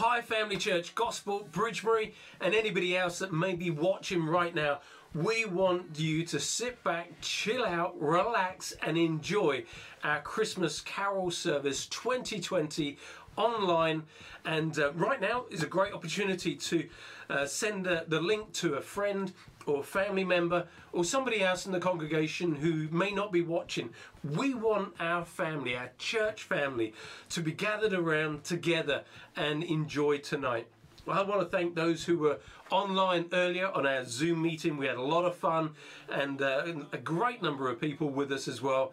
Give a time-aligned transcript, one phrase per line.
[0.00, 4.78] Hi, Family Church, Gospel, Bridgebury, and anybody else that may be watching right now.
[5.12, 9.64] We want you to sit back, chill out, relax, and enjoy
[10.04, 12.96] our Christmas Carol Service 2020
[13.36, 14.04] online.
[14.44, 16.88] And uh, right now is a great opportunity to
[17.28, 19.32] uh, send uh, the link to a friend
[19.68, 23.90] or family member or somebody else in the congregation who may not be watching.
[24.24, 26.94] We want our family, our church family,
[27.30, 29.02] to be gathered around together
[29.36, 30.66] and enjoy tonight.
[31.06, 32.38] Well, I want to thank those who were
[32.70, 34.76] online earlier on our Zoom meeting.
[34.76, 35.70] We had a lot of fun
[36.10, 38.92] and uh, a great number of people with us as well.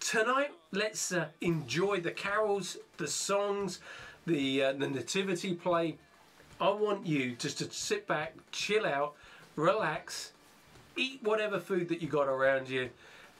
[0.00, 3.80] Tonight, let's uh, enjoy the carols, the songs,
[4.26, 5.96] the uh, the nativity play.
[6.60, 9.14] I want you just to sit back, chill out,
[9.56, 10.32] relax,
[10.96, 12.90] eat whatever food that you got around you,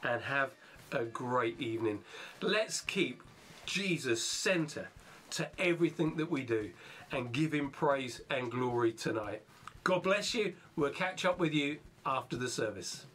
[0.02, 0.50] and have
[0.92, 2.00] a great evening.
[2.40, 3.22] Let's keep
[3.66, 4.88] Jesus center
[5.30, 6.70] to everything that we do
[7.12, 9.42] and give Him praise and glory tonight.
[9.84, 10.54] God bless you.
[10.74, 13.06] We'll catch up with you after the service.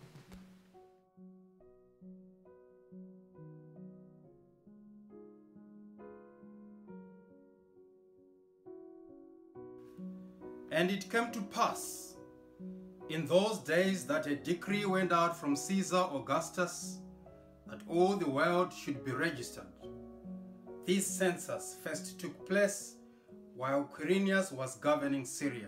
[10.71, 12.11] And it came to pass
[13.12, 17.00] in those days that a decree went out from Caesar Augustus
[17.68, 19.66] that all the world should be registered.
[20.86, 22.96] This census first took place
[23.54, 25.68] while Quirinius was governing Syria.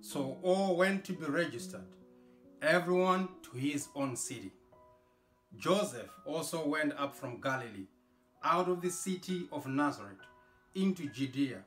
[0.00, 1.94] So all went to be registered,
[2.60, 4.50] everyone to his own city.
[5.56, 7.86] Joseph also went up from Galilee,
[8.42, 10.26] out of the city of Nazareth,
[10.74, 11.60] into Judea,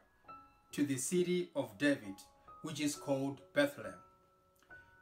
[0.73, 2.15] to the city of David,
[2.63, 3.93] which is called Bethlehem,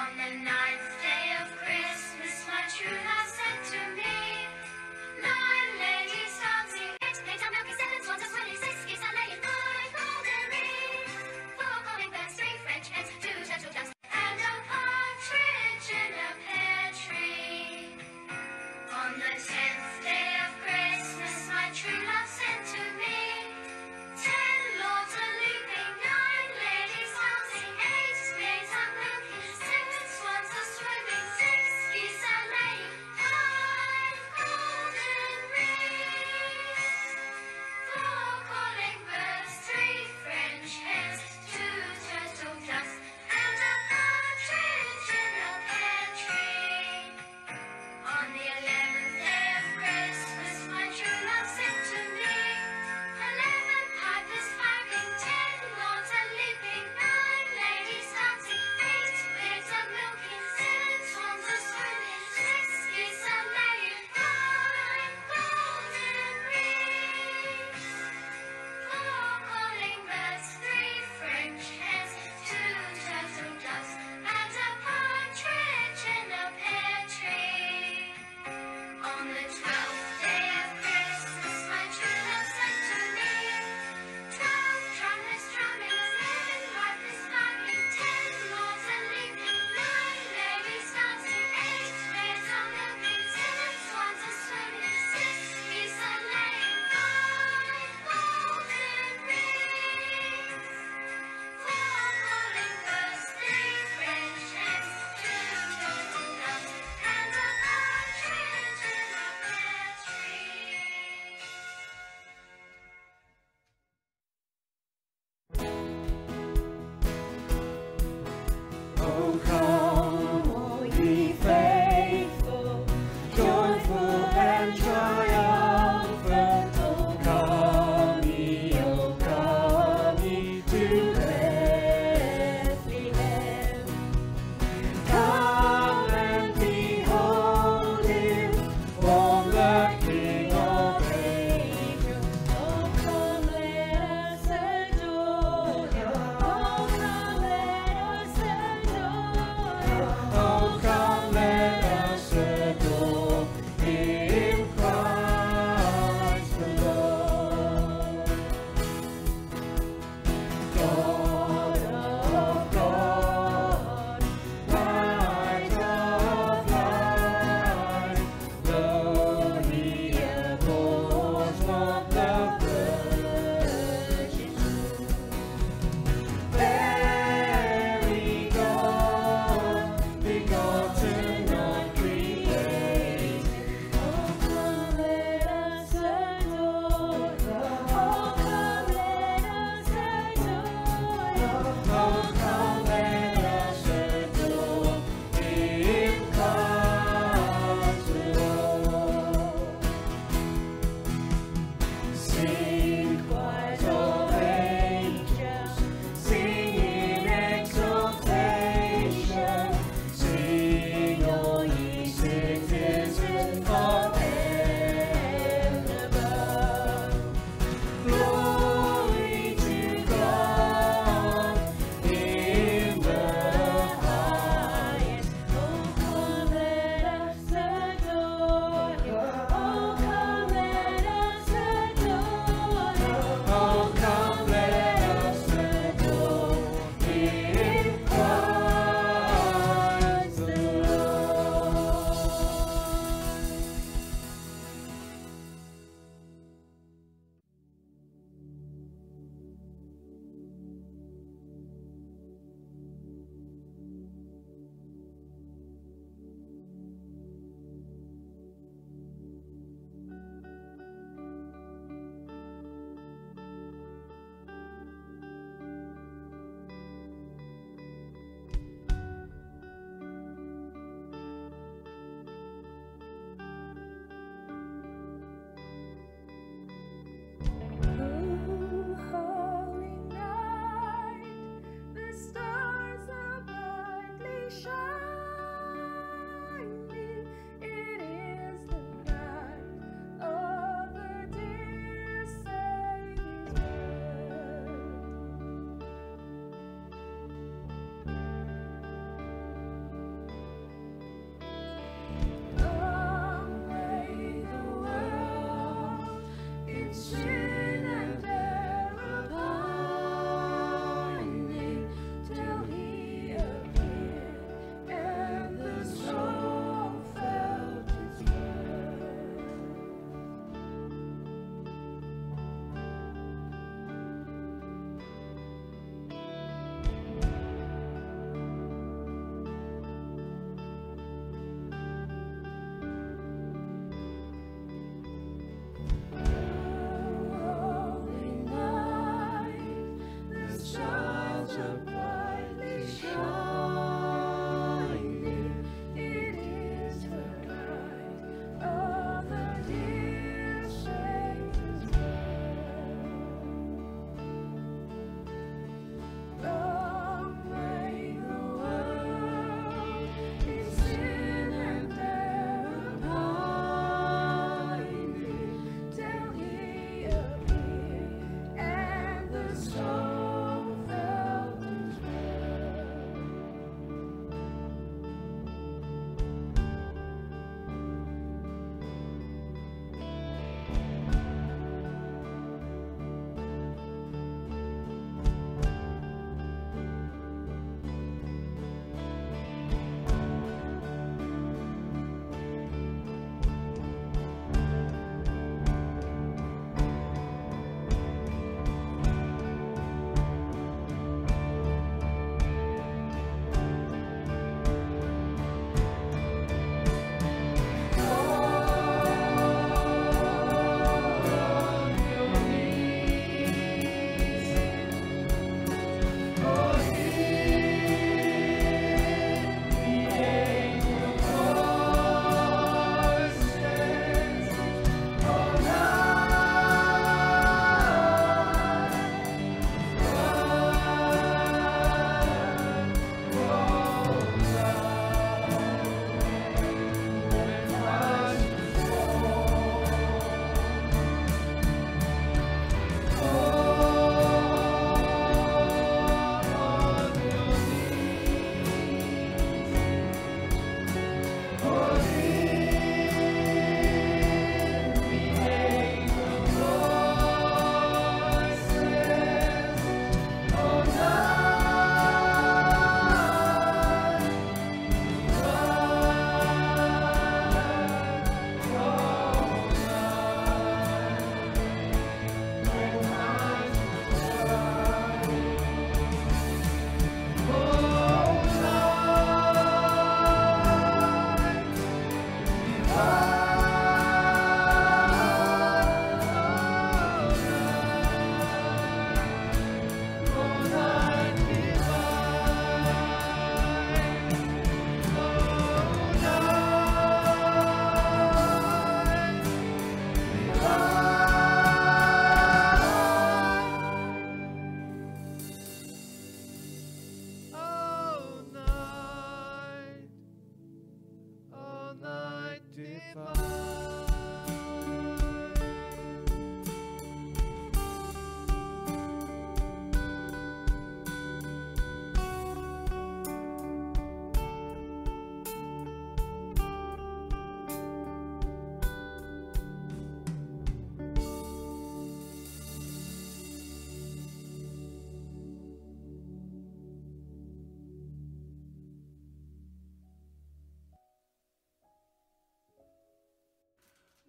[0.00, 3.19] On the ninth day of Christmas, my true love.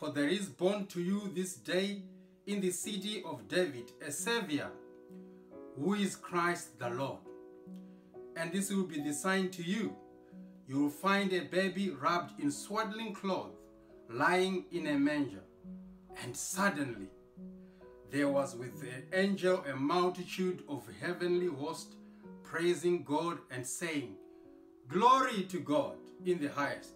[0.00, 2.00] For there is born to you this day
[2.46, 4.70] in the city of David a Savior,
[5.78, 7.18] who is Christ the Lord.
[8.34, 9.94] And this will be the sign to you.
[10.66, 13.50] You will find a baby wrapped in swaddling cloth,
[14.08, 15.42] lying in a manger.
[16.22, 17.10] And suddenly
[18.10, 21.94] there was with the angel a multitude of heavenly hosts
[22.42, 24.14] praising God and saying,
[24.88, 26.94] Glory to God in the highest,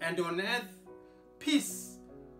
[0.00, 0.80] and on earth
[1.38, 1.99] peace,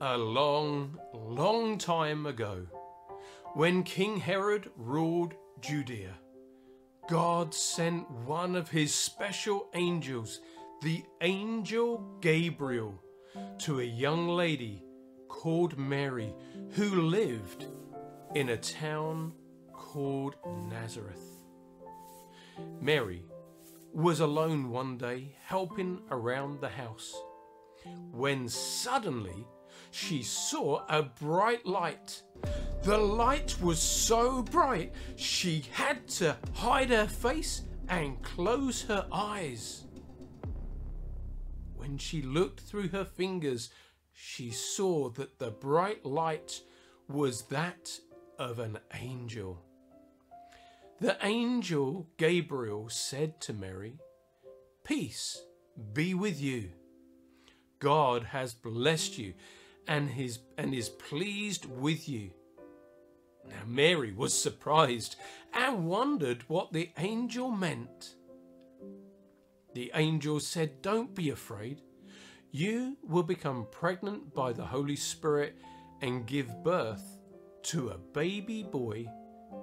[0.00, 2.68] A long, long time ago,
[3.54, 6.14] when King Herod ruled Judea,
[7.08, 10.38] God sent one of his special angels,
[10.82, 13.02] the angel Gabriel,
[13.58, 14.84] to a young lady
[15.26, 16.32] called Mary
[16.74, 17.66] who lived
[18.36, 19.32] in a town
[19.72, 20.36] called
[20.70, 21.42] Nazareth.
[22.80, 23.24] Mary
[23.92, 27.12] was alone one day helping around the house
[28.12, 29.44] when suddenly
[29.90, 32.22] she saw a bright light.
[32.82, 39.84] The light was so bright she had to hide her face and close her eyes.
[41.76, 43.70] When she looked through her fingers,
[44.12, 46.60] she saw that the bright light
[47.08, 47.90] was that
[48.38, 49.62] of an angel.
[51.00, 53.98] The angel Gabriel said to Mary,
[54.84, 55.42] Peace
[55.92, 56.70] be with you.
[57.78, 59.34] God has blessed you
[59.88, 62.30] and, his, and is pleased with you.
[63.48, 65.16] Now Mary was surprised
[65.52, 68.14] and wondered what the angel meant.
[69.74, 71.80] The angel said, Don't be afraid.
[72.50, 75.56] You will become pregnant by the Holy Spirit
[76.00, 77.18] and give birth
[77.64, 79.06] to a baby boy,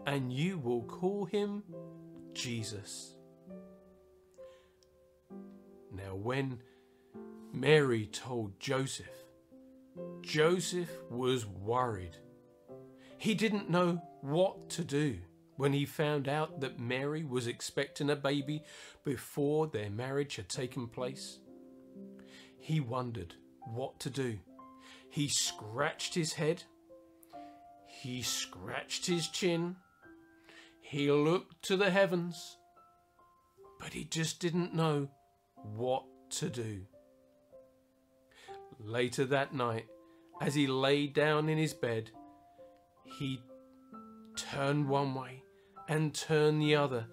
[0.05, 1.63] and you will call him
[2.33, 3.15] Jesus.
[5.91, 6.59] Now, when
[7.53, 9.24] Mary told Joseph,
[10.21, 12.17] Joseph was worried.
[13.17, 15.17] He didn't know what to do
[15.58, 18.63] when he found out that Mary was expecting a baby
[19.03, 21.39] before their marriage had taken place.
[22.58, 24.39] He wondered what to do.
[25.10, 26.63] He scratched his head.
[27.86, 29.77] He scratched his chin.
[30.81, 32.58] He looked to the heavens.
[33.79, 35.10] But he just didn't know
[35.55, 36.86] what to do.
[38.79, 39.85] Later that night,
[40.41, 42.11] as he lay down in his bed,
[43.05, 43.41] he
[44.35, 45.43] turned one way
[45.88, 47.07] and turned the other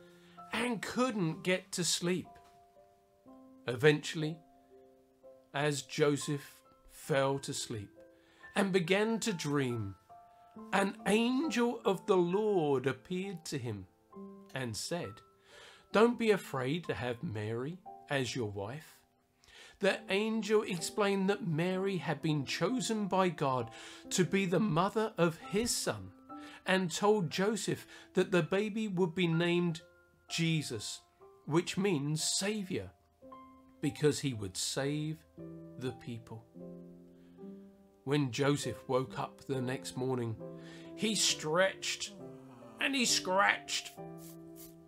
[0.52, 2.26] and couldn't get to sleep.
[3.66, 4.36] Eventually,
[5.54, 6.56] as Joseph
[6.90, 7.90] fell to sleep
[8.56, 9.94] and began to dream,
[10.72, 13.86] an angel of the Lord appeared to him
[14.54, 15.12] and said,
[15.92, 17.78] Don't be afraid to have Mary
[18.10, 18.98] as your wife.
[19.82, 23.68] The angel explained that Mary had been chosen by God
[24.10, 26.12] to be the mother of his son
[26.64, 29.80] and told Joseph that the baby would be named
[30.28, 31.00] Jesus,
[31.46, 32.92] which means Saviour,
[33.80, 35.24] because he would save
[35.80, 36.44] the people.
[38.04, 40.36] When Joseph woke up the next morning,
[40.94, 42.12] he stretched
[42.80, 43.90] and he scratched,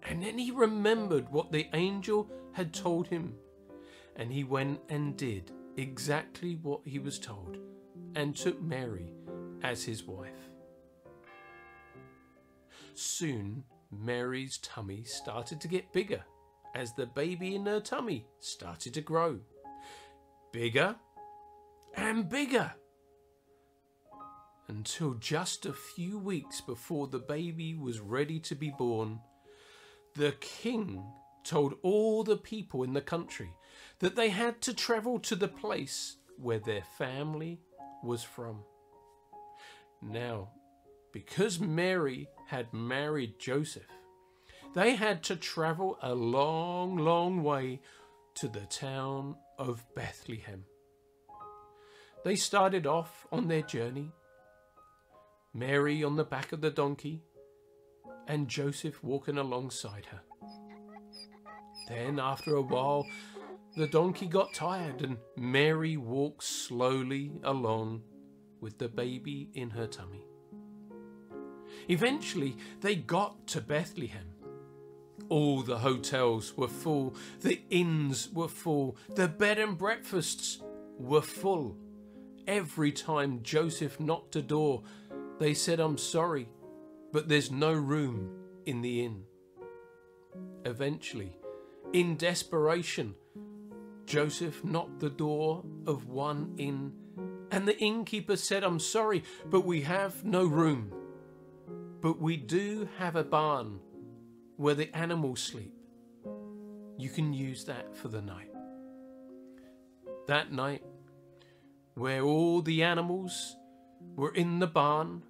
[0.05, 3.35] and then he remembered what the angel had told him,
[4.17, 7.59] and he went and did exactly what he was told
[8.15, 9.13] and took Mary
[9.63, 10.51] as his wife.
[12.95, 16.25] Soon, Mary's tummy started to get bigger
[16.75, 19.41] as the baby in her tummy started to grow.
[20.53, 20.97] Bigger
[21.97, 22.73] and bigger.
[24.69, 29.21] Until just a few weeks before the baby was ready to be born,
[30.15, 31.05] the king
[31.45, 33.51] told all the people in the country
[34.05, 37.59] that they had to travel to the place where their family
[38.03, 38.59] was from.
[40.03, 40.51] Now,
[41.11, 43.89] because Mary had married Joseph,
[44.75, 47.81] they had to travel a long, long way
[48.35, 50.67] to the town of Bethlehem.
[52.27, 54.13] They started off on their journey,
[55.55, 57.23] Mary on the back of the donkey,
[58.29, 60.21] and Joseph walking alongside her.
[61.89, 63.07] Then, after a while,
[63.77, 68.03] the donkey got tired and Mary walked slowly along
[68.61, 70.25] with the baby in her tummy.
[71.89, 74.31] Eventually, they got to Bethlehem.
[75.29, 80.61] All the hotels were full, the inns were full, the bed and breakfasts
[80.99, 81.77] were full.
[82.47, 84.83] Every time Joseph knocked a door,
[85.39, 86.49] they said, I'm sorry,
[87.13, 88.31] but there's no room
[88.67, 89.25] in the inn.
[90.65, 91.37] Eventually,
[91.93, 93.15] in desperation,
[94.07, 96.93] Joseph knocked the door of one inn,
[97.51, 100.93] and the innkeeper said, I'm sorry, but we have no room.
[102.01, 103.81] But we do have a barn
[104.57, 105.75] where the animals sleep.
[106.99, 108.51] You can use that for the night.
[110.27, 110.85] That night,
[111.95, 113.57] where all the animals
[114.17, 115.23] were in the barn,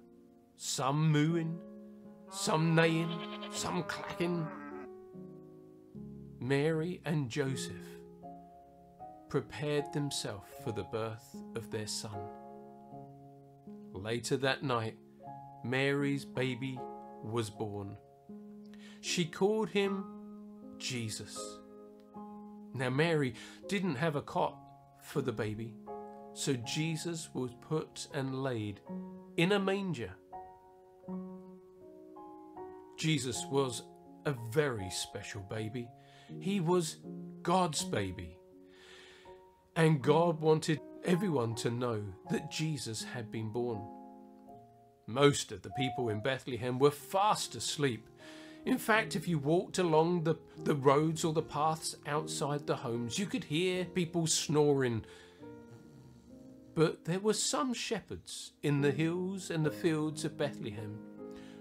[0.57, 1.59] some mooing,
[2.29, 3.19] some neighing,
[3.51, 4.47] some clacking,
[6.39, 7.94] Mary and Joseph
[9.29, 12.19] prepared themselves for the birth of their son.
[13.93, 14.97] Later that night,
[15.63, 16.79] Mary's baby
[17.23, 17.97] was born.
[19.01, 20.05] She called him
[20.77, 21.39] Jesus.
[22.73, 23.35] Now, Mary
[23.67, 24.57] didn't have a cot
[25.01, 25.75] for the baby,
[26.33, 28.81] so Jesus was put and laid
[29.37, 30.11] in a manger.
[32.97, 33.83] Jesus was
[34.25, 35.87] a very special baby.
[36.39, 36.97] He was
[37.41, 38.37] God's baby.
[39.75, 43.81] And God wanted everyone to know that Jesus had been born.
[45.05, 48.07] Most of the people in Bethlehem were fast asleep.
[48.65, 53.19] In fact, if you walked along the, the roads or the paths outside the homes,
[53.19, 55.05] you could hear people snoring.
[56.73, 60.97] But there were some shepherds in the hills and the fields of Bethlehem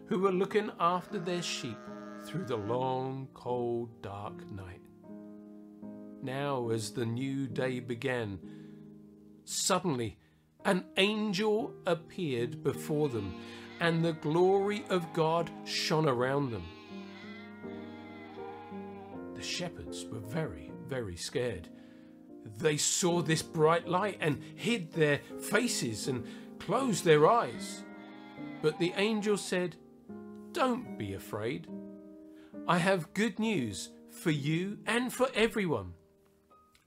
[0.07, 1.79] who were looking after their sheep
[2.25, 4.84] through the long, cold, dark night.
[6.25, 8.39] Now, as the new day began,
[9.45, 10.16] suddenly
[10.64, 13.35] an angel appeared before them,
[13.79, 16.64] and the glory of God shone around them.
[19.35, 21.68] The shepherds were very, very scared.
[22.57, 26.25] They saw this bright light and hid their faces and
[26.59, 27.85] closed their eyes.
[28.62, 29.77] But the angel said,
[30.53, 31.66] Don't be afraid.
[32.66, 35.93] I have good news for you and for everyone.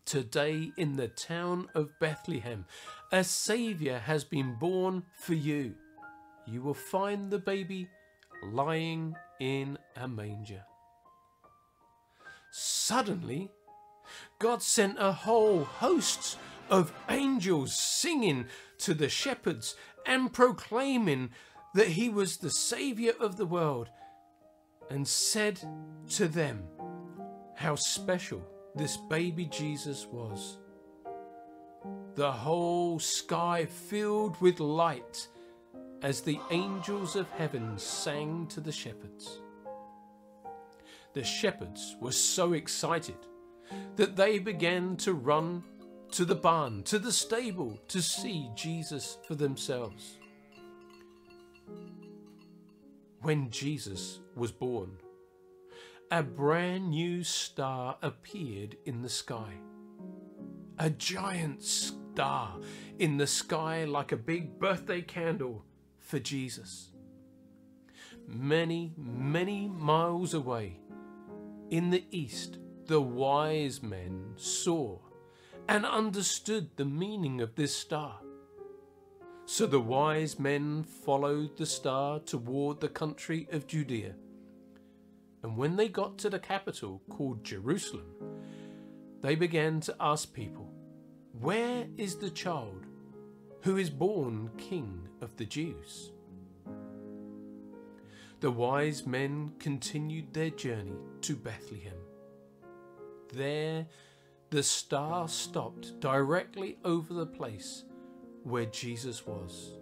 [0.07, 2.63] Today, in the town of Bethlehem,
[3.11, 5.75] a Saviour has been born for you.
[6.45, 7.89] You will find the baby
[8.41, 10.63] lying in a manger.
[12.53, 13.51] Suddenly,
[14.39, 16.37] God sent a whole host
[16.69, 18.45] of angels singing
[18.77, 21.31] to the shepherds and proclaiming
[21.75, 23.89] that he was the Saviour of the world
[24.89, 25.59] and said
[26.11, 26.63] to them
[27.55, 28.41] how special
[28.77, 30.57] this baby Jesus was.
[32.15, 35.27] The whole sky filled with light
[36.01, 39.41] as the angels of heaven sang to the shepherds.
[41.13, 43.17] The shepherds were so excited
[43.95, 45.63] that they began to run
[46.11, 50.19] to the barn, to the stable, to see Jesus for themselves.
[53.21, 54.97] When Jesus was born,
[56.09, 59.53] a brand new star appeared in the sky.
[60.79, 62.57] A giant star
[62.97, 65.65] in the sky like a big birthday candle
[65.99, 66.91] for Jesus.
[68.25, 70.79] Many, many miles away
[71.69, 74.99] in the east, the wise men saw
[75.67, 78.21] and understood the meaning of this star.
[79.45, 84.15] So the wise men followed the star toward the country of Judea.
[85.43, 88.07] And when they got to the capital called Jerusalem,
[89.21, 90.71] they began to ask people,
[91.39, 92.85] Where is the child
[93.61, 96.11] who is born King of the Jews?
[98.39, 101.97] The wise men continued their journey to Bethlehem.
[103.33, 103.87] There,
[104.51, 107.83] the star stopped directly over the place
[108.43, 109.73] where Jesus was.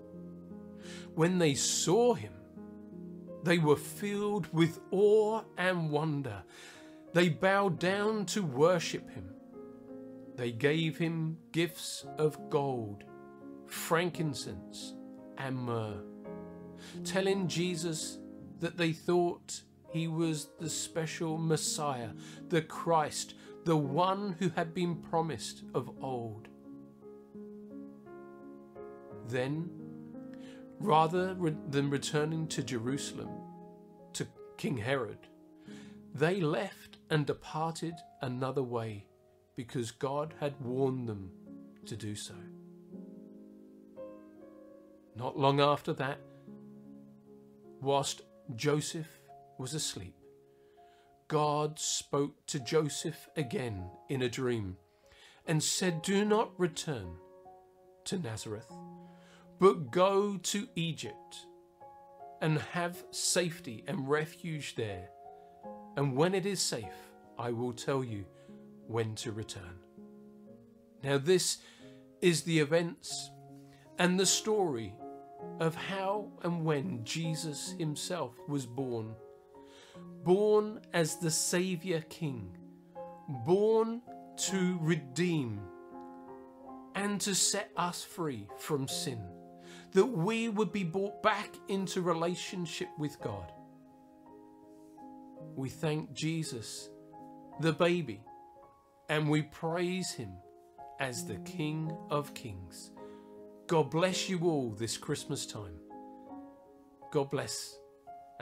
[1.14, 2.34] When they saw him,
[3.46, 6.43] they were filled with awe and wonder.
[7.14, 9.30] They bowed down to worship him.
[10.36, 13.04] They gave him gifts of gold,
[13.68, 14.96] frankincense,
[15.38, 16.02] and myrrh,
[17.04, 18.18] telling Jesus
[18.60, 22.10] that they thought he was the special Messiah,
[22.50, 26.48] the Christ, the one who had been promised of old.
[29.28, 29.70] Then,
[30.80, 31.36] rather
[31.69, 33.30] than returning to Jerusalem,
[34.13, 35.19] to King Herod,
[36.13, 39.05] they left and departed another way
[39.55, 41.32] because God had warned them
[41.86, 42.36] to do so.
[45.15, 46.19] Not long after that,
[47.82, 48.21] whilst
[48.55, 49.07] Joseph
[49.57, 50.15] was asleep,
[51.28, 54.78] God spoke to Joseph again in a dream
[55.47, 57.15] and said, Do not return
[58.05, 58.71] to Nazareth,
[59.60, 61.45] but go to Egypt
[62.41, 65.10] and have safety and refuge there.
[65.95, 68.26] And when it is safe, I will tell you
[68.88, 69.80] when to return.
[71.03, 71.60] Now, this
[72.22, 73.32] is the events
[73.97, 74.93] and the story
[75.60, 79.16] of how and when Jesus himself was born.
[80.24, 82.58] Born as the Saviour King,
[83.45, 84.01] born
[84.38, 85.62] to redeem
[86.95, 89.22] and to set us free from sin,
[89.96, 93.50] that we would be brought back into relationship with God.
[95.56, 96.89] We thank Jesus,
[97.62, 98.22] the baby,
[99.08, 100.34] and we praise him
[101.00, 102.91] as the King of Kings.
[103.68, 105.80] God bless you all this Christmas time.
[107.14, 107.78] God bless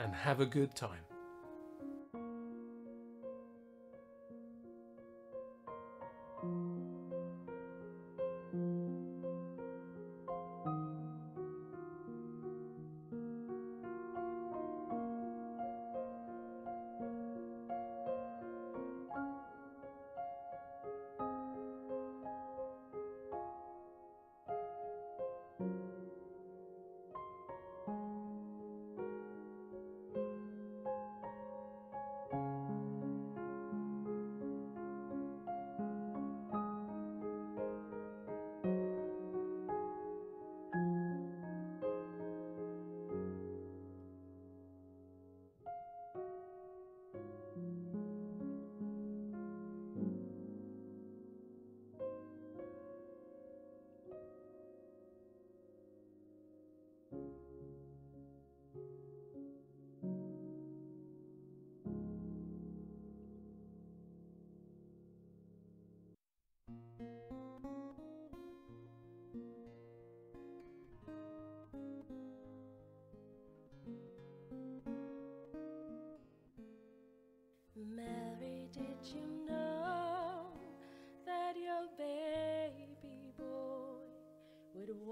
[0.00, 1.13] and have a good time.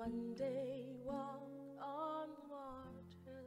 [0.04, 1.48] One day walk
[1.80, 3.44] on water?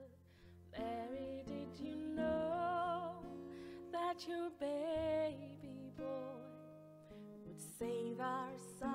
[0.71, 3.25] Mary, did you know
[3.91, 6.05] that your baby boy
[7.45, 8.94] would save our sons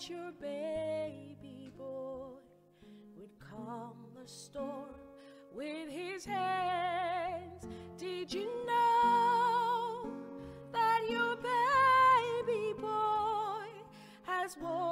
[0.00, 2.38] that your baby boy
[3.16, 4.94] would calm the storm
[5.52, 7.66] with his hands?
[7.98, 10.10] Did you know
[10.72, 13.66] that your baby boy
[14.22, 14.89] has walked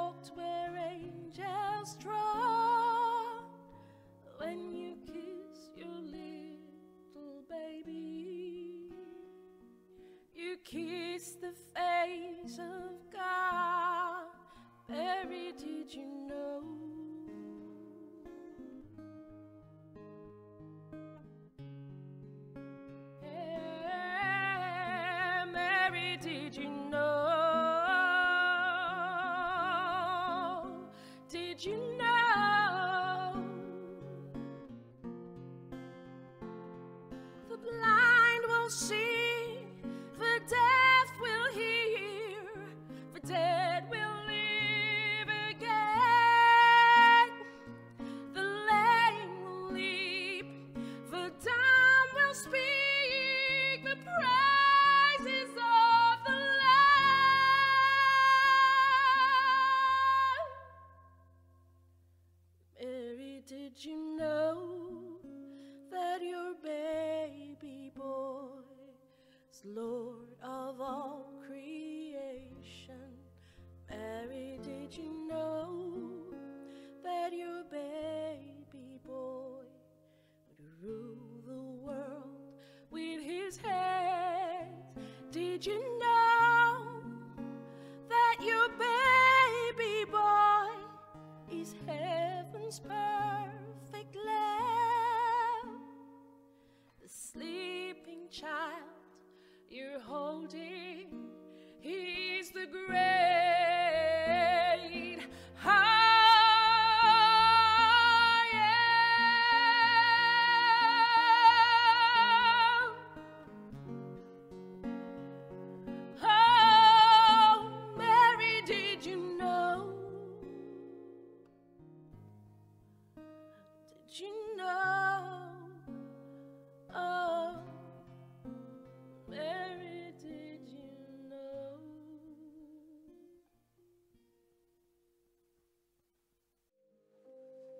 [26.21, 27.28] did you know?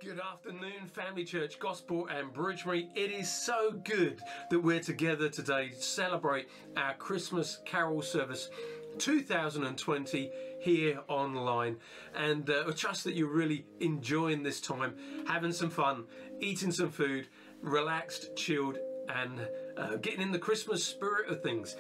[0.10, 2.90] Good afternoon, Family Church Gospel and Bridgebury.
[2.96, 8.50] It is so good that we're together today to celebrate our Christmas Carol service
[8.98, 10.32] 2020
[10.62, 11.78] here online.
[12.16, 14.96] And uh, I trust that you're really enjoying this time,
[15.28, 16.06] having some fun,
[16.40, 17.28] eating some food,
[17.62, 18.80] relaxed, chilled,
[19.10, 19.48] and
[19.78, 21.76] uh, getting in the Christmas spirit of things.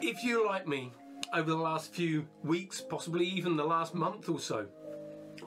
[0.00, 0.94] If you're like me,
[1.34, 4.68] over the last few weeks, possibly even the last month or so,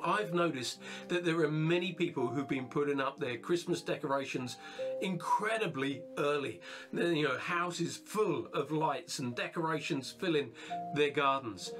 [0.03, 4.57] I've noticed that there are many people who've been putting up their Christmas decorations
[5.01, 6.61] incredibly early.
[6.91, 10.51] You know, houses full of lights and decorations filling
[10.93, 11.73] their gardens.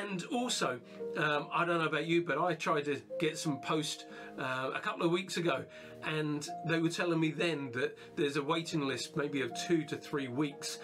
[0.00, 0.80] And also,
[1.16, 4.06] um, I don't know about you, but I tried to get some post
[4.38, 5.64] uh, a couple of weeks ago,
[6.02, 9.96] and they were telling me then that there's a waiting list, maybe of two to
[9.96, 10.78] three weeks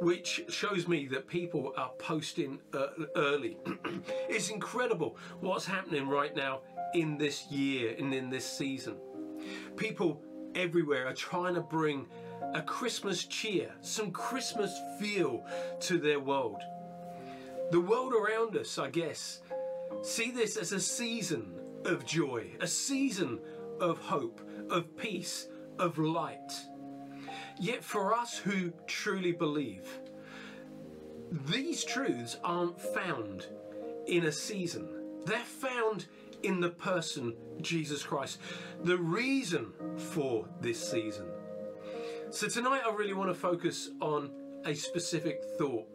[0.00, 3.56] which shows me that people are posting uh, early.
[4.28, 6.60] it's incredible what's happening right now
[6.94, 8.96] in this year and in this season.
[9.76, 10.22] People
[10.54, 12.06] everywhere are trying to bring
[12.54, 15.44] a Christmas cheer, some Christmas feel
[15.80, 16.62] to their world.
[17.70, 19.40] The world around us, I guess,
[20.02, 21.52] see this as a season
[21.84, 23.40] of joy, a season
[23.80, 24.40] of hope,
[24.70, 26.52] of peace, of light.
[27.58, 29.88] Yet for us who truly believe,
[31.30, 33.46] these truths aren't found
[34.06, 34.88] in a season.
[35.24, 36.06] They're found
[36.42, 38.38] in the person Jesus Christ,
[38.84, 41.26] the reason for this season.
[42.30, 44.30] So tonight I really want to focus on
[44.64, 45.88] a specific thought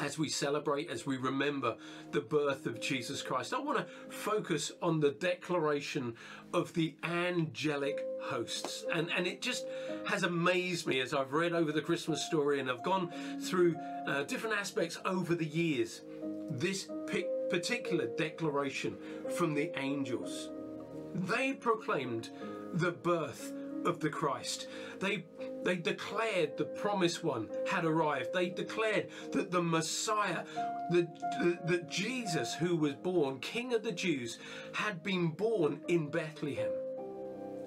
[0.00, 1.76] as we celebrate, as we remember
[2.12, 3.52] the birth of Jesus Christ.
[3.52, 6.14] I want to focus on the declaration
[6.52, 8.84] of the angelic hosts.
[8.92, 9.66] And, and it just
[10.06, 13.76] has amazed me as I've read over the Christmas story and I've gone through
[14.06, 16.02] uh, different aspects over the years.
[16.50, 16.88] This
[17.50, 18.96] particular declaration
[19.36, 20.50] from the angels.
[21.14, 22.30] They proclaimed
[22.72, 23.52] the birth
[23.84, 24.66] of the Christ.
[24.98, 25.24] They
[25.64, 28.32] they declared the promised one had arrived.
[28.32, 30.44] They declared that the Messiah,
[30.90, 34.38] that Jesus who was born, King of the Jews,
[34.72, 36.70] had been born in Bethlehem.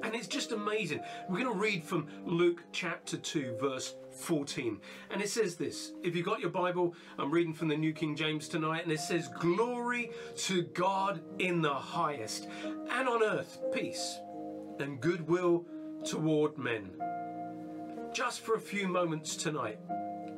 [0.04, 1.02] And it's just amazing.
[1.30, 4.80] We're going to read from Luke chapter 2, verse 14.
[5.12, 8.16] And it says this if you've got your Bible, I'm reading from the New King
[8.16, 14.18] James tonight, and it says, Glory to God in the highest, and on earth peace
[14.80, 15.66] and goodwill
[16.04, 16.90] toward men.
[18.14, 19.80] Just for a few moments tonight,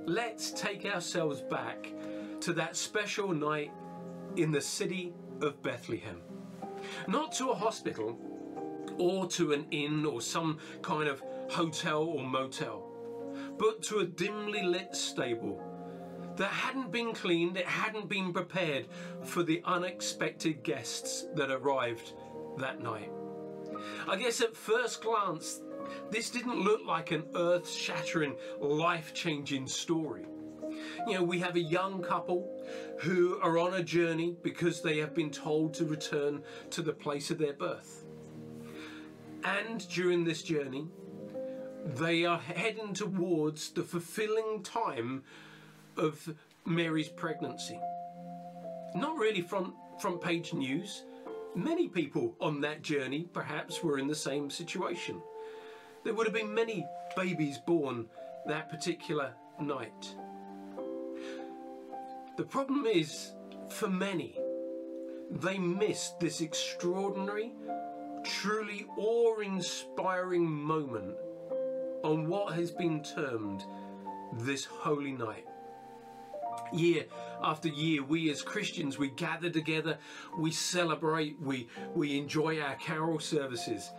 [0.06, 1.92] let's take ourselves back
[2.42, 3.72] to that special night
[4.36, 5.12] in the city
[5.42, 6.22] of Bethlehem.
[7.08, 8.20] Not to a hospital
[9.00, 12.92] or to an inn or some kind of hotel or motel,
[13.58, 15.60] but to a dimly lit stable
[16.36, 18.86] that hadn't been cleaned, it hadn't been prepared
[19.24, 22.14] for the unexpected guests that arrived
[22.60, 23.12] that night.
[24.08, 25.62] I guess at first glance,
[26.12, 30.26] this didn't look like an earth shattering, life changing story.
[31.08, 32.50] You know, we have a young couple
[33.00, 37.32] who are on a journey because they have been told to return to the place
[37.32, 38.06] of their birth.
[39.44, 40.88] And during this journey,
[41.86, 45.24] they are heading towards the fulfilling time
[45.98, 46.34] of
[46.66, 47.80] Mary's pregnancy.
[48.96, 51.04] Not really front, front page news.
[51.56, 55.22] Many people on that journey perhaps were in the same situation.
[56.04, 56.86] There would have been many
[57.16, 58.08] babies born
[58.46, 60.16] that particular night.
[62.36, 63.32] The problem is,
[63.70, 64.38] for many,
[65.32, 67.54] they missed this extraordinary,
[68.24, 71.16] truly awe inspiring moment
[72.04, 73.64] on what has been termed
[74.34, 75.46] this holy night.
[76.74, 77.06] Year
[77.44, 79.98] after year, we as Christians, we gather together,
[80.38, 83.92] we celebrate, we, we enjoy our carol services.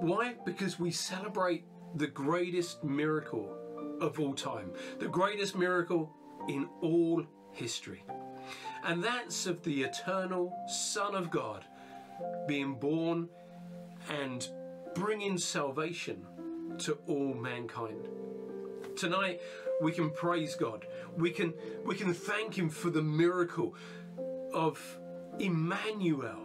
[0.00, 0.34] Why?
[0.44, 1.64] Because we celebrate
[1.94, 3.48] the greatest miracle
[4.00, 6.12] of all time, the greatest miracle
[6.48, 8.04] in all history.
[8.84, 11.64] And that's of the eternal Son of God
[12.46, 13.28] being born
[14.08, 14.48] and
[14.94, 16.26] bringing salvation
[16.78, 18.08] to all mankind.
[18.96, 19.40] Tonight
[19.80, 20.86] we can praise God.
[21.16, 21.54] We can
[21.84, 23.74] we can thank him for the miracle
[24.52, 24.80] of
[25.38, 26.38] Emmanuel,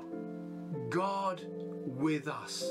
[0.89, 1.41] God
[1.85, 2.65] with us.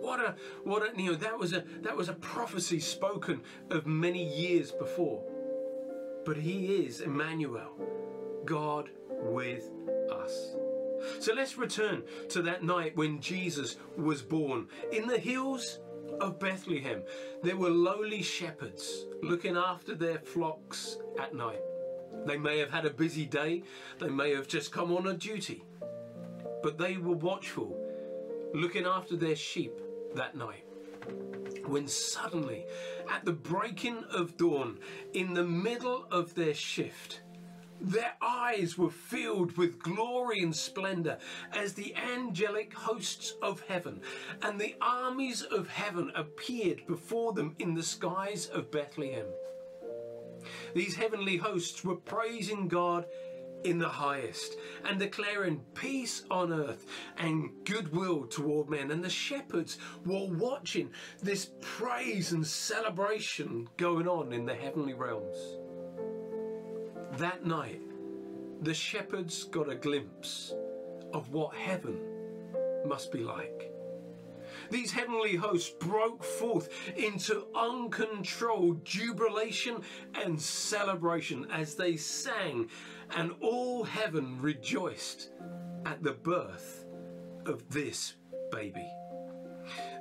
[0.00, 0.34] What a
[0.64, 4.72] what a you know that was a that was a prophecy spoken of many years
[4.72, 5.22] before.
[6.24, 7.70] But he is Emmanuel,
[8.44, 9.70] God with
[10.10, 10.56] us.
[11.20, 14.68] So let's return to that night when Jesus was born.
[14.92, 15.78] In the hills
[16.20, 17.02] of Bethlehem,
[17.42, 21.60] there were lowly shepherds looking after their flocks at night.
[22.26, 23.62] They may have had a busy day,
[23.98, 25.64] they may have just come on a duty,
[26.62, 27.76] but they were watchful,
[28.54, 29.78] looking after their sheep
[30.14, 30.64] that night.
[31.66, 32.64] When suddenly,
[33.10, 34.78] at the breaking of dawn,
[35.12, 37.20] in the middle of their shift,
[37.80, 41.18] their eyes were filled with glory and splendour
[41.52, 44.00] as the angelic hosts of heaven
[44.42, 49.26] and the armies of heaven appeared before them in the skies of Bethlehem.
[50.74, 53.06] These heavenly hosts were praising God
[53.64, 56.86] in the highest and declaring peace on earth
[57.18, 58.90] and goodwill toward men.
[58.90, 60.90] And the shepherds were watching
[61.22, 65.65] this praise and celebration going on in the heavenly realms.
[67.18, 67.80] That night,
[68.60, 70.52] the shepherds got a glimpse
[71.14, 71.98] of what heaven
[72.84, 73.72] must be like.
[74.70, 79.80] These heavenly hosts broke forth into uncontrolled jubilation
[80.14, 82.68] and celebration as they sang,
[83.16, 85.30] and all heaven rejoiced
[85.86, 86.84] at the birth
[87.46, 88.16] of this
[88.52, 88.90] baby.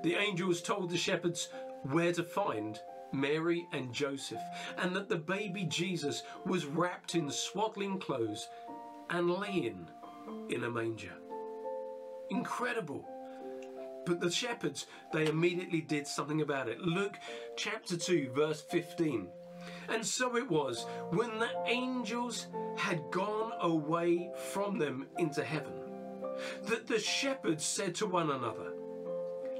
[0.03, 1.47] The angels told the shepherds
[1.83, 2.77] where to find
[3.11, 4.41] Mary and Joseph,
[4.77, 8.47] and that the baby Jesus was wrapped in swaddling clothes
[9.09, 9.87] and laying
[10.49, 11.13] in a manger.
[12.29, 13.07] Incredible.
[14.05, 16.79] But the shepherds, they immediately did something about it.
[16.79, 17.15] Luke
[17.55, 19.27] chapter 2, verse 15.
[19.89, 22.47] And so it was when the angels
[22.77, 25.73] had gone away from them into heaven
[26.67, 28.73] that the shepherds said to one another,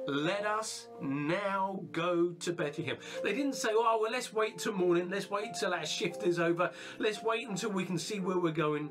[0.07, 2.97] let us now go to Bethlehem.
[3.23, 5.09] They didn't say, oh, well, let's wait till morning.
[5.09, 6.71] Let's wait till our shift is over.
[6.99, 8.89] Let's wait until we can see where we're going.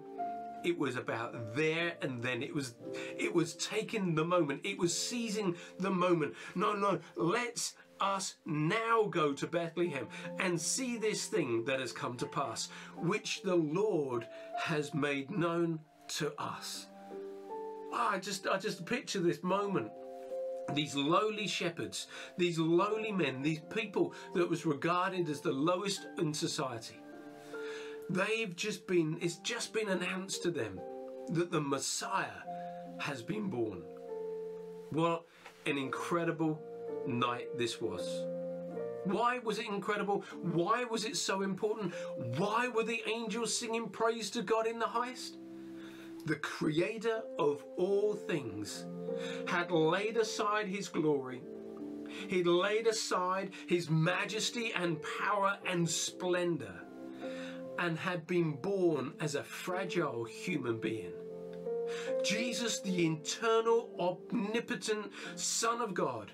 [0.64, 2.42] It was about there and then.
[2.42, 2.74] It was,
[3.16, 4.62] it was taking the moment.
[4.64, 6.34] It was seizing the moment.
[6.54, 10.08] No, no, let's us now go to Bethlehem
[10.40, 14.26] and see this thing that has come to pass, which the Lord
[14.58, 16.86] has made known to us.
[17.92, 19.90] Ah, I just, I just picture this moment
[20.72, 22.06] these lowly shepherds,
[22.36, 26.96] these lowly men, these people that was regarded as the lowest in society.
[28.10, 30.80] They've just been, it's just been announced to them
[31.30, 32.42] that the Messiah
[32.98, 33.82] has been born.
[34.90, 35.24] What
[35.66, 36.60] an incredible
[37.06, 38.24] night this was.
[39.04, 40.24] Why was it incredible?
[40.40, 41.92] Why was it so important?
[42.36, 45.38] Why were the angels singing praise to God in the highest?
[46.26, 48.86] The creator of all things
[49.46, 51.42] had laid aside his glory.
[52.28, 56.80] He'd laid aside his majesty and power and splendor
[57.78, 61.12] and had been born as a fragile human being.
[62.24, 66.32] Jesus, the eternal, omnipotent Son of God,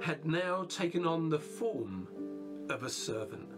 [0.00, 2.08] had now taken on the form
[2.70, 3.48] of a servant.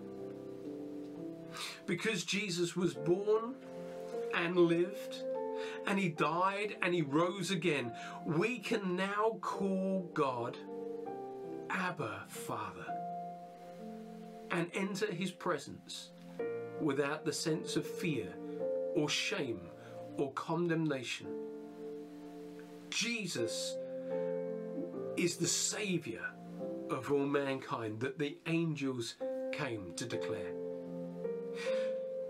[1.87, 3.55] Because Jesus was born
[4.35, 5.23] and lived
[5.87, 7.93] and he died and he rose again,
[8.25, 10.57] we can now call God
[11.71, 12.87] Abba Father
[14.51, 16.11] and enter his presence
[16.81, 18.29] without the sense of fear
[18.95, 19.61] or shame
[20.17, 21.27] or condemnation.
[22.91, 23.77] Jesus
[25.17, 26.23] is the Saviour
[26.91, 29.15] of all mankind that the angels
[29.53, 30.53] came to declare.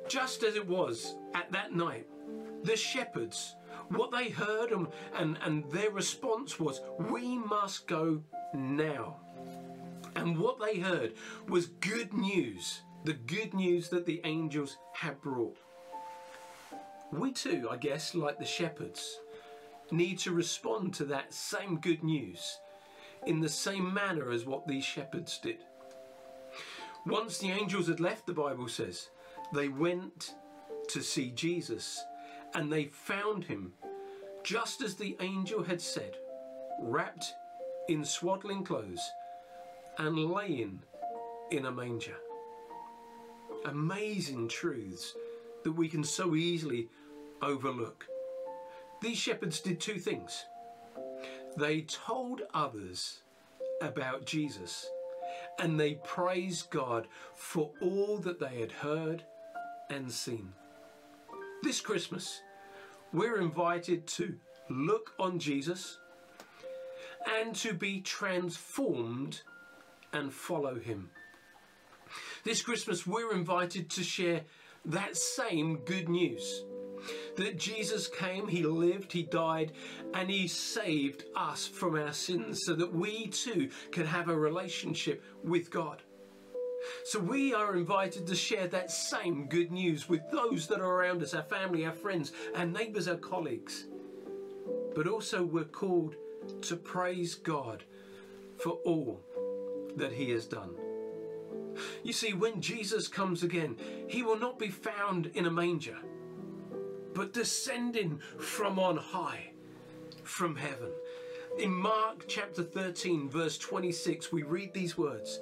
[0.09, 2.07] Just as it was at that night
[2.62, 3.56] the shepherds,
[3.88, 8.22] what they heard and, and, and their response was, We must go
[8.54, 9.16] now.
[10.14, 11.14] And what they heard
[11.48, 15.56] was good news, the good news that the angels had brought.
[17.12, 19.20] We too, I guess, like the shepherds,
[19.90, 22.58] need to respond to that same good news
[23.26, 25.58] in the same manner as what these shepherds did.
[27.04, 29.08] Once the angels had left, the Bible says,
[29.52, 30.34] they went
[30.88, 32.02] to see Jesus
[32.55, 33.72] and they found him
[34.44, 36.16] just as the angel had said,
[36.80, 37.34] wrapped
[37.88, 39.00] in swaddling clothes
[39.98, 40.80] and laying
[41.50, 42.16] in a manger.
[43.66, 45.14] amazing truths
[45.64, 46.88] that we can so easily
[47.42, 48.07] overlook.
[49.00, 50.46] These shepherds did two things.
[51.57, 53.20] They told others
[53.80, 54.88] about Jesus
[55.59, 59.24] and they praised God for all that they had heard
[59.90, 60.53] and seen.
[61.62, 62.42] This Christmas,
[63.12, 64.34] we're invited to
[64.68, 65.98] look on Jesus
[67.38, 69.42] and to be transformed
[70.12, 71.08] and follow him.
[72.42, 74.40] This Christmas, we're invited to share
[74.86, 76.64] that same good news
[77.36, 79.70] that Jesus came, He lived, He died,
[80.14, 85.22] and He saved us from our sins so that we too can have a relationship
[85.44, 86.02] with God.
[87.05, 91.22] So we are invited to share that same good news with those that are around
[91.22, 93.87] us, our family, our friends, our neighbours, our colleagues.
[94.95, 96.16] But also we're called
[96.62, 97.85] to praise God
[98.59, 99.20] for all
[99.97, 100.70] that He has done.
[102.03, 103.76] You see, when Jesus comes again,
[104.09, 105.97] He will not be found in a manger
[107.14, 109.51] but descending from on high,
[110.24, 110.91] from heaven.
[111.59, 115.38] In Mark chapter 13, verse 26, we read these words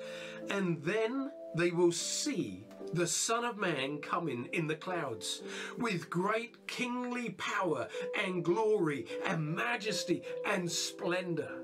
[0.50, 5.42] And then they will see the Son of Man coming in the clouds
[5.78, 7.88] with great kingly power
[8.24, 11.62] and glory and majesty and splendor.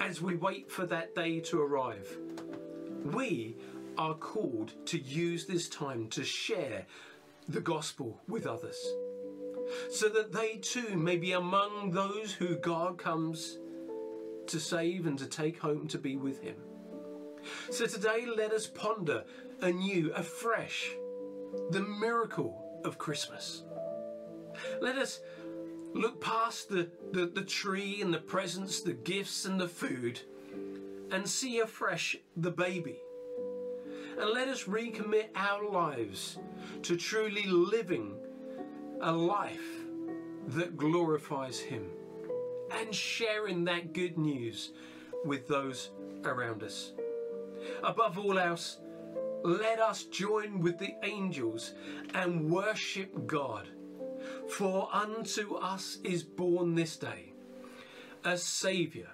[0.00, 2.18] As we wait for that day to arrive,
[3.04, 3.56] we
[3.96, 6.86] are called to use this time to share
[7.48, 8.78] the gospel with others,
[9.90, 13.58] so that they too may be among those who God comes
[14.46, 16.56] to save and to take home to be with Him.
[17.70, 19.24] So today, let us ponder
[19.60, 20.90] anew, afresh,
[21.70, 23.64] the miracle of Christmas.
[24.80, 25.20] Let us
[25.94, 30.20] look past the, the, the tree and the presents, the gifts and the food,
[31.10, 33.00] and see afresh the baby
[34.20, 36.38] and let us recommit our lives
[36.82, 38.16] to truly living
[39.00, 39.84] a life
[40.48, 41.90] that glorifies Him
[42.70, 44.72] and sharing that good news
[45.24, 45.90] with those
[46.24, 46.92] around us.
[47.82, 48.78] Above all else,
[49.44, 51.74] let us join with the angels
[52.14, 53.68] and worship God.
[54.48, 57.32] For unto us is born this day
[58.24, 59.08] a Saviour,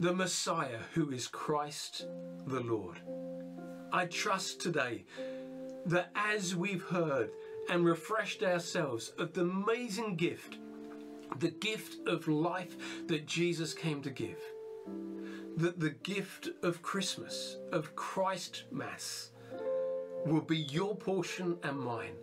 [0.00, 2.06] the Messiah, who is Christ
[2.46, 3.00] the Lord.
[3.92, 5.04] I trust today
[5.86, 7.30] that as we've heard
[7.68, 10.58] and refreshed ourselves of the amazing gift,
[11.38, 14.38] the gift of life that Jesus came to give,
[15.56, 19.30] that the gift of Christmas, of Christ Mass,
[20.26, 22.14] will be your portion and mine.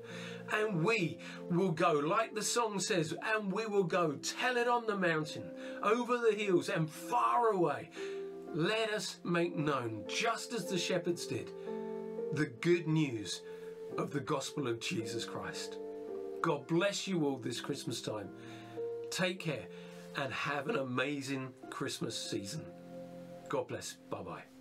[0.51, 1.19] And we
[1.49, 5.43] will go, like the song says, and we will go tell it on the mountain,
[5.83, 7.89] over the hills, and far away.
[8.53, 11.51] Let us make known, just as the shepherds did,
[12.33, 13.41] the good news
[13.97, 15.77] of the gospel of Jesus Christ.
[16.41, 18.29] God bless you all this Christmas time.
[19.09, 19.65] Take care
[20.15, 22.65] and have an amazing Christmas season.
[23.49, 23.97] God bless.
[24.09, 24.58] Bye bye.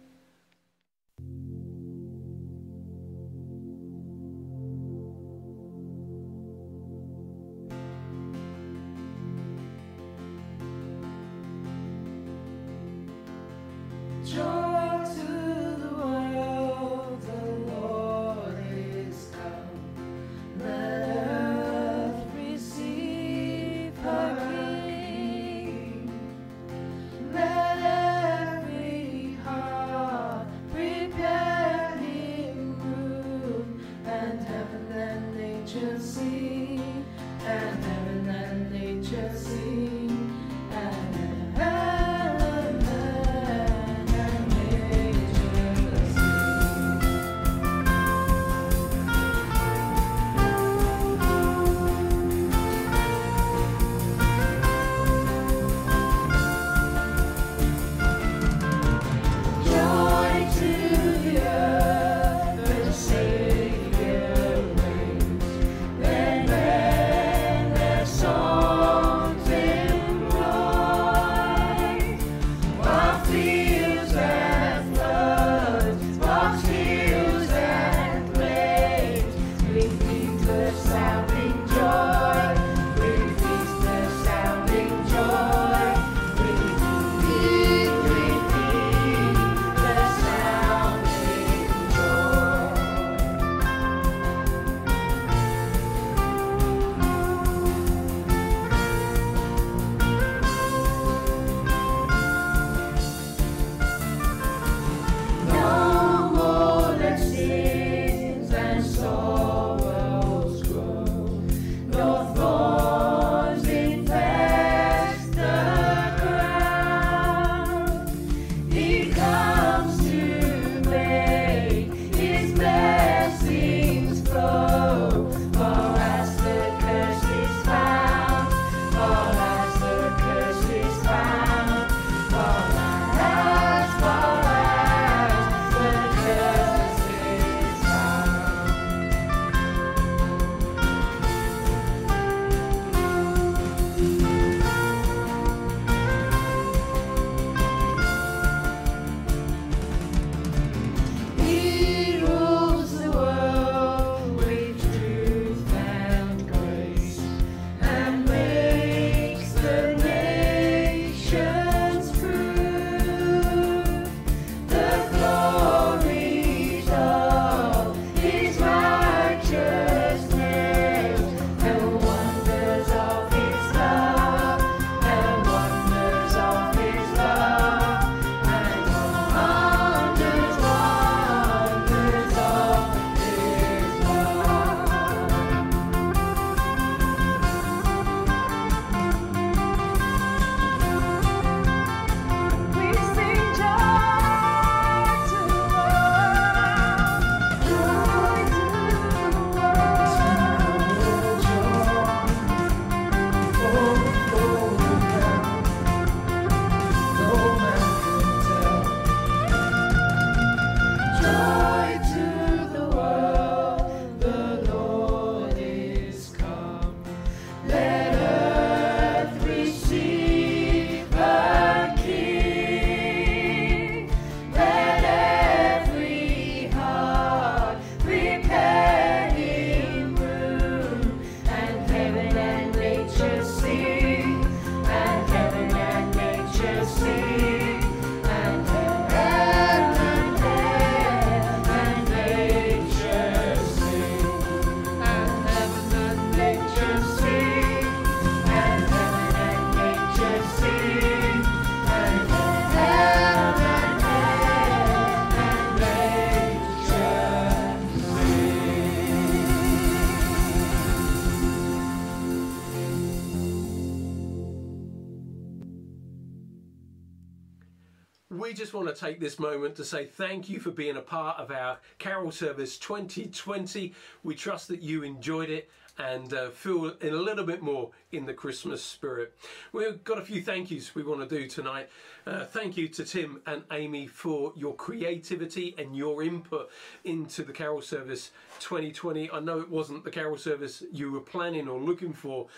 [268.68, 271.50] Just want to take this moment to say thank you for being a part of
[271.50, 273.94] our Carol Service 2020.
[274.22, 278.26] We trust that you enjoyed it and uh, feel in a little bit more in
[278.26, 279.34] the Christmas spirit.
[279.72, 281.88] We've got a few thank yous we want to do tonight.
[282.26, 286.68] Uh, thank you to Tim and Amy for your creativity and your input
[287.04, 289.30] into the Carol Service 2020.
[289.30, 292.48] I know it wasn't the Carol Service you were planning or looking for,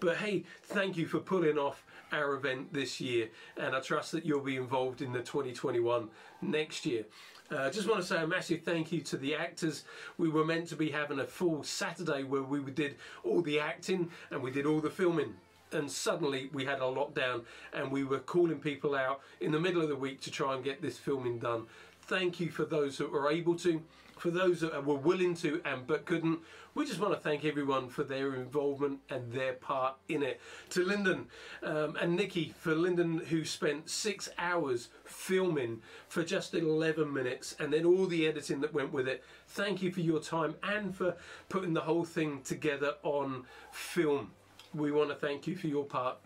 [0.00, 4.24] but hey, thank you for pulling off our event this year, and I trust that
[4.24, 6.08] you'll be involved in the 2021
[6.42, 7.04] next year.
[7.50, 9.82] I uh, just want to say a massive thank you to the actors.
[10.18, 12.94] We were meant to be having a full Saturday where we did
[13.24, 15.34] all the acting and we did all the filming.
[15.72, 17.42] And suddenly we had a lockdown
[17.72, 20.62] and we were calling people out in the middle of the week to try and
[20.62, 21.66] get this filming done.
[22.02, 23.82] Thank you for those that were able to
[24.20, 26.40] for those that were willing to and but couldn't,
[26.74, 30.40] we just want to thank everyone for their involvement and their part in it.
[30.70, 31.26] To Lyndon
[31.62, 37.72] um, and Nikki, for Lyndon who spent six hours filming for just 11 minutes and
[37.72, 39.24] then all the editing that went with it.
[39.48, 41.16] Thank you for your time and for
[41.48, 44.32] putting the whole thing together on film.
[44.74, 46.18] We want to thank you for your part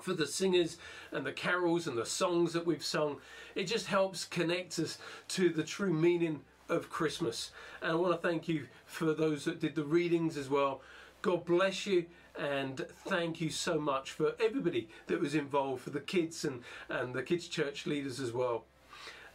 [0.00, 0.78] for the singers
[1.12, 3.18] and the carols and the songs that we've sung.
[3.54, 6.40] It just helps connect us to the true meaning
[6.70, 7.50] of Christmas.
[7.82, 10.80] And I want to thank you for those that did the readings as well.
[11.20, 12.06] God bless you
[12.38, 17.14] and thank you so much for everybody that was involved, for the kids and, and
[17.14, 18.64] the kids' church leaders as well.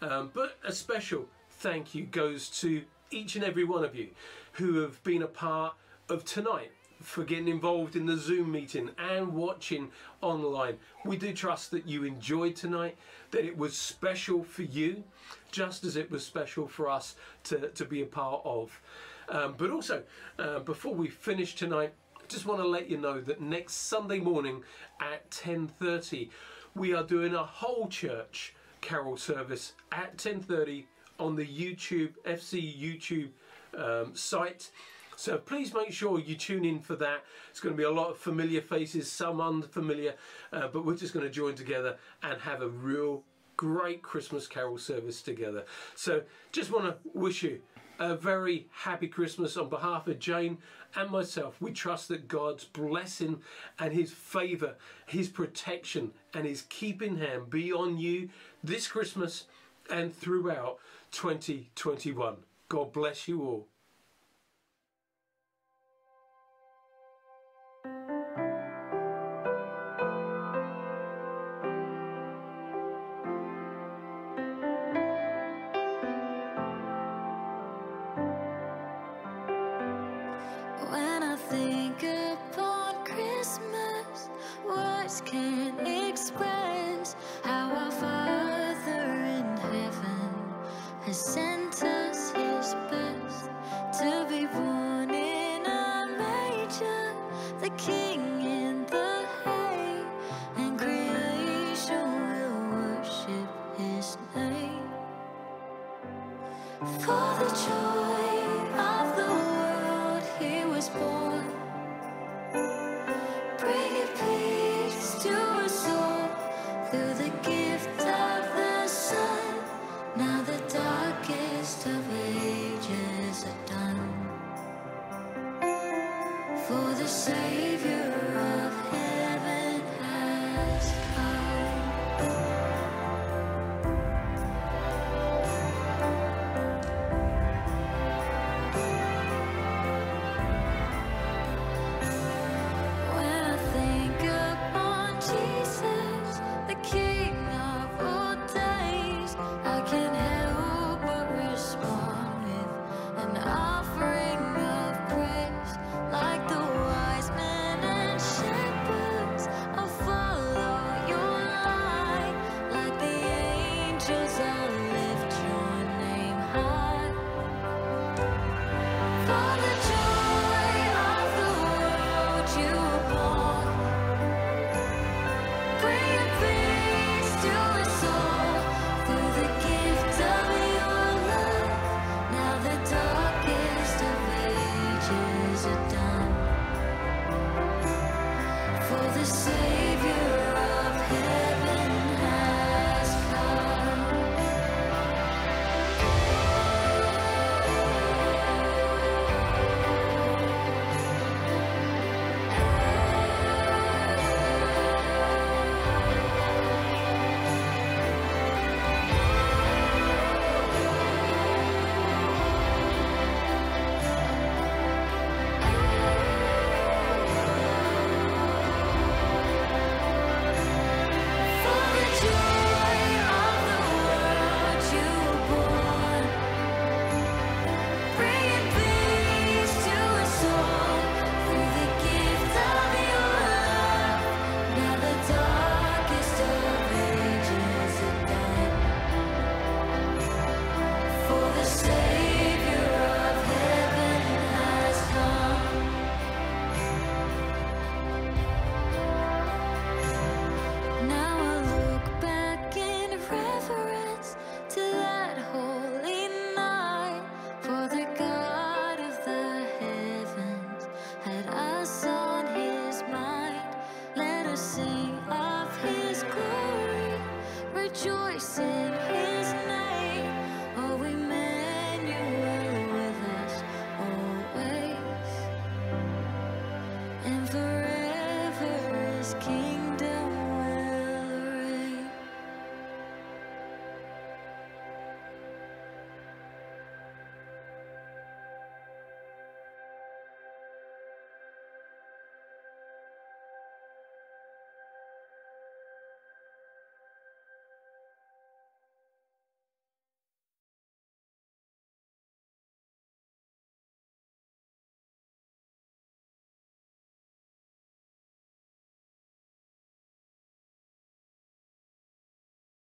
[0.02, 4.10] Um, but a special thank you goes to each and every one of you
[4.54, 5.76] who have been a part
[6.10, 6.72] of tonight
[7.06, 9.92] for getting involved in the Zoom meeting and watching
[10.22, 10.78] online.
[11.06, 12.98] We do trust that you enjoyed tonight,
[13.30, 15.04] that it was special for you,
[15.52, 18.82] just as it was special for us to, to be a part of.
[19.30, 20.02] Um, but also,
[20.40, 24.20] uh, before we finish tonight, I just want to let you know that next Sunday
[24.20, 24.64] morning
[25.00, 26.30] at 10.30,
[26.74, 30.86] we are doing a whole church carol service at 10.30
[31.20, 33.30] on the YouTube, FC YouTube
[33.78, 34.72] um, site.
[35.16, 37.24] So please make sure you tune in for that.
[37.50, 40.16] It's going to be a lot of familiar faces, some unfamiliar,
[40.52, 43.24] uh, but we're just going to join together and have a real
[43.58, 45.66] great Christmas carol service together.
[45.96, 47.62] So just want to wish you
[48.00, 50.58] a very happy Christmas on behalf of Jane
[50.96, 51.62] and myself.
[51.62, 53.42] We trust that God's blessing
[53.80, 58.30] and His favour, His protection, and His keeping hand be on you
[58.64, 59.46] this Christmas
[59.90, 60.80] and throughout
[61.12, 62.36] 2021.
[62.68, 63.68] God bless you all.